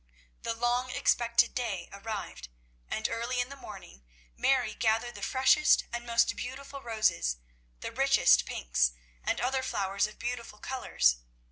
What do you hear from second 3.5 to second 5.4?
morning Mary gathered the